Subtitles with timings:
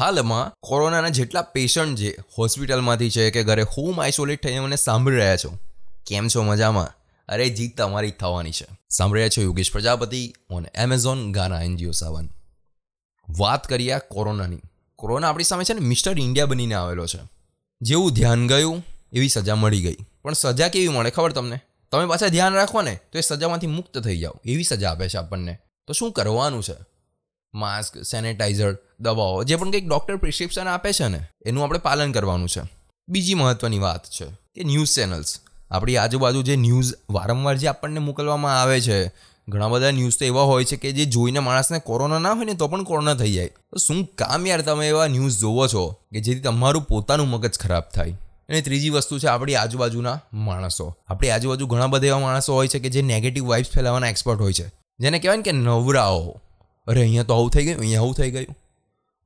[0.00, 5.36] હાલમાં કોરોનાના જેટલા પેશન્ટ જે હોસ્પિટલમાંથી છે કે ઘરે હોમ આઇસોલેટ થઈને મને સાંભળી રહ્યા
[5.36, 5.58] છો,
[6.06, 6.94] કેમ છો મજામાં?
[7.28, 8.66] અરે જીત તમારી થવાની છે.
[8.90, 12.28] સાંભળી રહ્યા છો યોગેશ પ્રજાપતિ ઓન એમેઝોન ગાના એનજીઓ સાવન.
[13.38, 14.58] વાત કરીએ કોરોનાની.
[14.96, 17.18] કોરોના આપણી સામે છે ને મિસ્ટર ઇન્ડિયા બનીને આવેલો છે.
[17.82, 19.96] જેવું ધ્યાન ગયું, એવી સજા મળી ગઈ.
[20.22, 21.60] પણ સજા કેવી મળે ખબર તમને?
[21.92, 24.34] તમે પાછા ધ્યાન રાખો ને, તો એ સજામાંથી મુક્ત થઈ જાઓ.
[24.44, 25.58] એવી સજા આપે છે આપણને.
[25.86, 26.89] તો શું કરવાનું છે?
[27.54, 32.48] માસ્ક, સેનેટાઈઝર, દવાઓ, જે પણ કંઈક ડૉક્ટર પ્રિસ્ક્રિપ્શન આપે છે ને, એનું આપણે પાલન કરવાનું
[32.48, 32.60] છે.
[33.08, 35.38] બીજી મહત્ત્વની વાત છે કે ન્યૂઝ ચેનલ્સ
[35.70, 39.08] આપણી આજુબાજુ જે ન્યૂઝ વારંવાર જે આપણને મોકલવામાં આવે છે,
[39.48, 42.54] ઘણા બધા ન્યૂઝ તો એવા હોય છે કે જે જોઈને માણસને કોરોના ના હોય ને
[42.54, 43.46] તો પણ કોરોના થઈ જાય.
[43.46, 47.82] તો શું કામ યાર તમે એવા ન્યૂઝ જોવો છો કે જેથી તમારું પોતાનું મગજ ખરાબ
[47.82, 48.18] થાય?
[48.48, 50.94] અને ત્રીજી વસ્તુ છે આપણી આજુબાજુના માણસો.
[51.08, 54.52] આપણી આજુબાજુ ઘણા બધા એવા માણસો હોય છે કે જે નેગેટિવ વાઇબ્સ ફેલાવવાના એક્સપર્ટ હોય
[54.52, 54.68] છે.
[54.98, 56.40] જેને કહેવાય ને કે નવરાઓ.
[56.90, 58.56] અરે, અહીંયા તો આવું થઈ ગયું, અહીંયા આવું થઈ ગયું.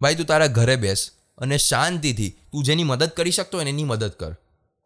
[0.01, 4.11] ભાઈ, તું તારા ઘરે બેસ અને શાંતિથી તું જેની મદદ કરી શકતો હોય એની મદદ
[4.11, 4.37] કર.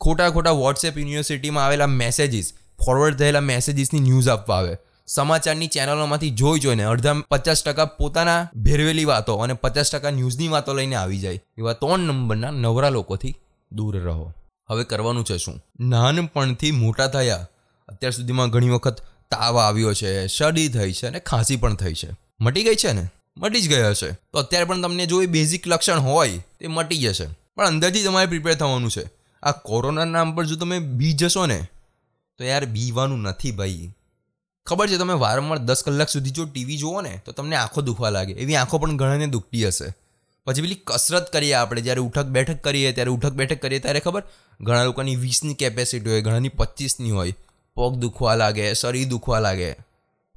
[0.01, 2.53] ખોટા ખોટા વોટ્સએપ યુનિવર્સિટીમાં આવેલા મેસેજીસ
[2.85, 4.77] ફોરવર્ડ થયેલા મેસેજીસની ન્યૂઝ આપવા આવે.
[5.07, 10.75] સમાચારની ચેનલોમાંથી જોઈ જોઈને અડધા પચાસ ટકા પોતાના ભેરવેલી વાતો અને પચાસ ટકા ન્યૂઝની વાતો
[10.75, 11.41] લઈને આવી જાય.
[11.59, 13.35] એવા ત્રણ નંબરના નવરા લોકોથી
[13.73, 14.33] દૂર રહો.
[14.71, 15.65] હવે કરવાનું છે શું?
[15.81, 17.47] નાનપણથી મોટા થયા.
[17.89, 22.28] અત્યાર સુધીમાં ઘણી વખત તાવ આવ્યો છે, શરદી થઈ છે અને ખાંસી પણ થઈ છે.
[22.41, 23.09] મટી ગઈ છે ને?
[23.37, 24.13] મટી જ ગયો છે.
[24.13, 27.27] તો અત્યારે પણ તમને જો એ બેઝિક લક્ષણ હોય, તે મટી જશે.
[27.57, 29.11] પણ અંદરથી તમારે પ્રિપેર થવાનું છે.
[29.43, 31.67] આ કોરોના નામ પર જો તમે બી જશો ને,
[32.39, 33.91] તો યાર બીવાનું નથી ભાઈ.
[34.67, 38.11] ખબર છે તમે વારંવાર દસ કલાક સુધી જો ટીવી જુઓ ને, તો તમને આંખો દુખવા
[38.11, 38.33] લાગે.
[38.33, 39.95] એવી આંખો પણ ઘણાને દુખતી હશે.
[40.45, 41.81] પછી પેલી કસરત કરીએ આપણે.
[41.81, 44.23] જ્યારે ઉઠક બેઠક કરીએ, ત્યારે ઉઠક બેઠક કરીએ, ત્યારે ખબર?
[44.61, 47.35] ઘણા લોકોની વીસની કેપેસિટી હોય, ઘણાની પચીસની હોય.
[47.75, 49.88] પગ દુખવા લાગે, શરીર દુખવા લાગે.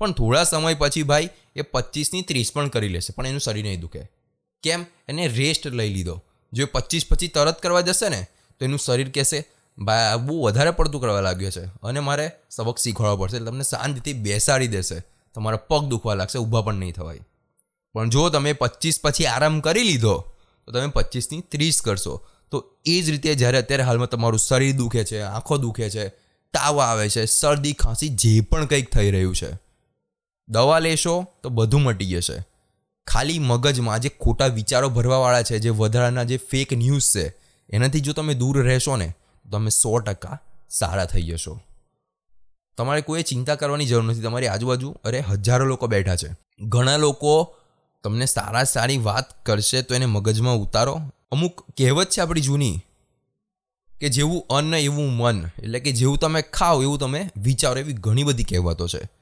[0.01, 3.79] પણ થોડા સમય પછી ભાઈ એ પચીસની ત્રીસ પણ કરી લેશે, પણ એનું શરીર નહીં
[3.79, 4.09] દુખે.
[4.63, 4.85] કેમ?
[5.07, 6.23] એને રેસ્ટ લઈ લીધો.
[6.53, 8.27] જો પચીસ પછી તરત કરવા જશે ને,
[8.59, 9.43] તો એનું શરીર કહેશે,
[9.77, 11.65] ભાઈ બહુ વધારે પડતું કરવા લાગ્યું છે.
[11.65, 15.03] અને મારે સબક શીખવાડવો પડશે, એટલે તમને શાંતિથી બેસાડી દેશે.
[15.33, 17.19] તમારા પગ દુખવા લાગશે, ઊભા પણ નહીં થવાય.
[17.93, 20.17] પણ જો તમે પચીસ પછી આરામ કરી લીધો,
[20.65, 22.27] તો તમે પચીસની ત્રીસ કરશો.
[22.51, 26.07] તો એ જ રીતે જ્યારે અત્યારે હાલમાં તમારું શરીર દુખે છે, આંખો દુખે છે,
[26.53, 29.70] તાવ આવે છે, શરદી, ખાંસી, જે પણ કંઈક થઈ રહ્યું છે
[30.51, 32.43] દવા લેશો તો બધું મટી જશે.
[33.07, 37.35] ખાલી મગજમાં જે ખોટા વિચારો ભરવાવાળા છે, જે વધારાના જે ફેક ન્યૂઝ છે,
[37.69, 39.13] એનાથી જો તમે દૂર રહેશો ને,
[39.43, 40.39] તો તમે સો ટકા
[40.69, 41.59] સારા થઈ જશો.
[42.77, 44.21] તમારે કોઈ ચિંતા કરવાની જરૂર નથી.
[44.21, 46.35] તમારી આજુબાજુ, અરે, હજારો લોકો બેઠા છે.
[46.61, 47.55] ઘણા લોકો
[48.03, 51.01] તમને સારા સારી વાત કરશે તો એને મગજમાં ઉતારો.
[51.31, 52.79] અમુક કહેવત છે આપણી જૂની
[53.99, 55.45] કે જેવું અન્ન, એવું મન.
[55.45, 59.20] એટલે કે જેવું તમે ખાઓ, એવું તમે વિચારો એવી ઘણી બધી કહેવતો છે.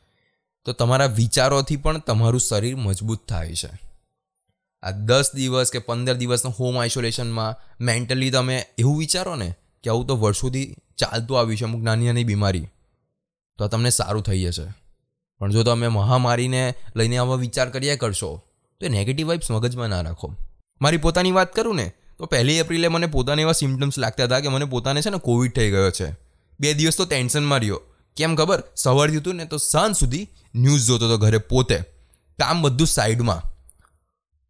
[0.66, 3.90] તો તમારા વિચારોથી પણ તમારું શરીર મજબૂત થાય છે.
[4.84, 10.08] આ દસ દિવસ કે પંદર દિવસના હોમ આઇસોલેશનમાં મેન્ટલી તમે એવું વિચારો ને કે આવું
[10.08, 12.68] તો વર્ષોથી ચાલતું આવ્યું છે, અમુક નાની નાની બીમારી,
[13.58, 14.74] તો તમને સારું થઈ જશે.
[15.40, 18.41] પણ જો તમે મહામારીને લઈને આવા વિચાર કર્યા કરશો,
[18.80, 20.36] તો એ નેગેટિવ વાઇબ્સ મગજમાં ના રાખો.
[20.81, 24.47] મારી પોતાની વાત કરું ને, તો પહેલી એપ્રિલે મને પોતાને એવા સિમ્ટમ્સ લાગતા હતા કે
[24.47, 26.12] મને પોતાને છે ને કોવિડ થઈ ગયો છે.
[26.59, 27.81] બે દિવસ તો ટેન્શનમાં રહ્યો.
[28.19, 28.63] કેમ ખબર?
[28.75, 30.25] સવારથી હતું ને તો સાંજ સુધી
[30.56, 31.78] ન્યૂઝ જોતો હતો ઘરે પોતે.
[32.40, 33.41] કામ બધું સાઈડમાં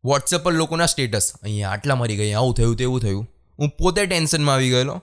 [0.04, 3.26] વોટ્સએપ પર લોકોના સ્ટેટસ અહીંયા આટલા મરી ગયા, આવું થયું તેવું થયું.
[3.60, 4.96] હું પોતે ટેન્શનમાં આવી ગયેલો.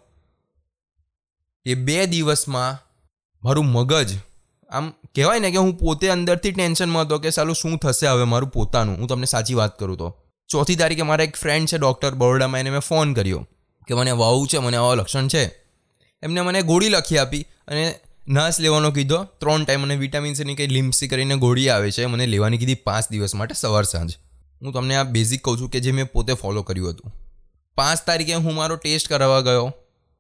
[1.67, 2.79] એ બે દિવસમાં
[3.43, 4.11] મારું મગજ,
[4.71, 8.51] આમ કહેવાય ને કે હું પોતે અંદરથી ટેન્શનમાં હતો કે સાલું શું થશે હવે મારું
[8.51, 8.97] પોતાનું.
[8.97, 10.09] હું તમને સાચી વાત કરું તો.
[10.49, 13.47] ચોથી તારીખે મારા એક ફ્રેન્ડ છે ડૉક્ટર બરોડામાં, એને મેં ફોન કર્યો.
[13.89, 15.45] કે મને વાવું છે, મને આવા લક્ષણ છે.
[16.23, 17.83] એમને મને ગોળી લખી આપી અને
[18.29, 22.59] નાશ લેવાનો કીધો, ત્રણ ટાઈમ મને વિટામિન્સની કંઈ લિમ્સી કરીને ગોળી આવે છે, મને લેવાની
[22.59, 24.17] કીધી પાંચ દિવસ માટે સવાર સાંજ.
[24.63, 27.13] હું તમને આ બેઝિક કહું છું કે જે મેં પોતે ફોલો કર્યું હતું.
[27.75, 29.73] પાંચ તારીખે હું મારો ટેસ્ટ કરાવવા ગયો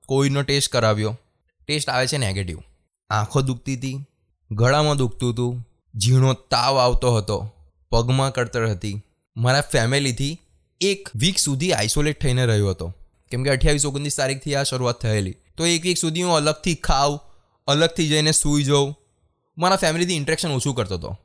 [0.08, 1.18] કોવિડનો ટેસ્ટ કરાવ્યો.
[1.66, 2.58] ટેસ્ટ આવે છે નેગેટિવ
[3.10, 4.04] આંખો દુખતી હતી,
[4.50, 7.52] ગળામાં દુખતું હતું, ઝીણો તાવ આવતો હતો,
[7.90, 9.02] પગમાં કળતર હતી.
[9.36, 10.38] મારા ફેમિલીથી
[10.80, 12.92] એક વીક સુધી આઇસોલેટ થઈને રહ્યો હતો.
[13.30, 15.36] કેમ કે અઠ્યાવીસ ઓગણત્રીસ તારીખથી આ શરૂઆત થયેલી.
[15.56, 17.20] તો એક વીક સુધી હું અલગથી ખાવ
[17.66, 18.94] અલગથી જઈને સૂઈ જાઉં.
[19.58, 21.16] મારા ફેમિલીથી ઇન્ટરેક્શન ઓછું કરતો હતો.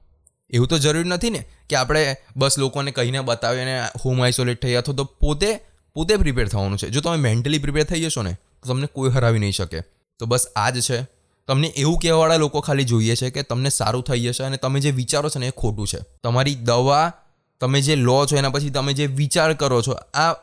[0.49, 4.73] એવું તો જરૂરી નથી ને કે આપણે બસ લોકોને કહીને બતાવીએ અને હોમ આઇસોલેટ થઈ
[4.73, 5.59] અથવા તો પોતે
[5.95, 6.89] પોતે પ્રિપેર થવાનું છે.
[6.89, 9.81] જો તમે મેન્ટલી પ્રિપેર થઈ જશો ને, તો તમને કોઈ હરાવી નહીં શકે.
[10.19, 11.01] તો બસ આ જ છે.
[11.47, 14.91] તમને એવું કહેવાવાળા લોકો ખાલી જોઈએ છે કે તમને સારું થઈ જશે અને તમે જે
[14.91, 15.97] વિચારો છો ને એ ખોટું છે.
[16.23, 17.13] તમારી દવા,
[17.59, 20.35] તમે જે લો છો એના પછી તમે જે વિચાર કરો છો, આ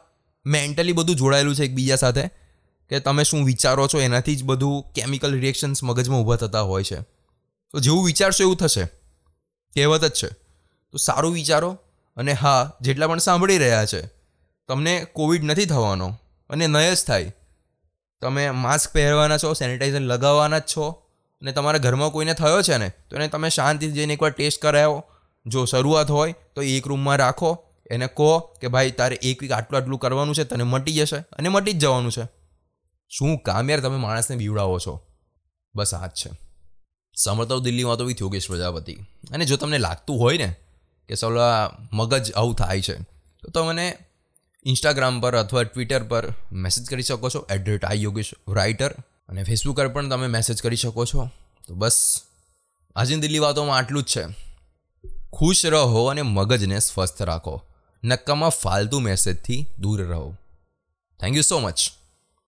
[0.47, 2.29] મેન્ટલી બધું જોડાયેલું છે એકબીજા સાથે.
[2.91, 4.01] કે તમે શું વિચારો છો?
[4.01, 7.01] એનાથી જ બધું કેમિકલ રિએક્શન્સ મગજમાં ઊભા થતા હોય છે.
[7.71, 8.85] તો જેવું વિચારશો એવું થશે.
[9.75, 10.29] કહેવત જ છે.
[10.91, 11.79] તો સારું વિચારો
[12.17, 14.07] અને હા, જેટલા પણ સાંભળી રહ્યા છે,
[14.69, 16.17] તમને કોવિડ નથી થવાનો
[16.51, 17.33] અને નય જ થાય.
[18.23, 21.03] તમે માસ્ક પહેરવાના છો સેનિટાઈઝર લગાવવાના જ છો
[21.43, 25.05] અને તમારા ઘરમાં કોઈને થયો છે ને, તો એને તમે શાંતિથી જઈને એકવાર ટેસ્ટ કરાવો.
[25.47, 27.65] જો શરૂઆત હોય, તો એક રૂમમાં રાખો.
[27.91, 31.49] એને કહો કે, ભાઈ, તારે એક વીક આટલું આટલું કરવાનું છે, તને મટી જશે અને
[31.49, 32.38] મટી જ જવાનું છે.
[33.09, 35.01] શું કામ યાર તમે માણસને બીવડાવો છો?
[35.75, 36.31] બસ આ જ છે.
[37.17, 38.95] સમર્થવ દિલ્હીમાં તો વિથ યોગેશ પ્રજાપતિ.
[39.33, 40.57] અને જો તમને લાગતું હોય ને
[41.09, 42.97] કે સૌલા મગજ આવું થાય છે,
[43.43, 43.99] તો તમે
[44.65, 48.91] ઇન્સ્ટાગ્રામ પર અથવા ટ્વિટર પર મેસેજ કરી શકો છો એટ આઈ યોગેશ રાઇટર
[49.29, 51.31] અને ફેસબુક પર પણ તમે મેસેજ કરી શકો છો.
[51.67, 52.23] તો બસ
[52.97, 54.25] આજની દિલ્હી વાતોમાં આટલું જ છે.
[55.33, 57.63] ખુશ રહો અને મગજને સ્વસ્થ રાખો.
[58.05, 60.35] નક્કામાં ફાલતુ મેસેજથી દૂર રહો.
[61.21, 61.81] Thank you so much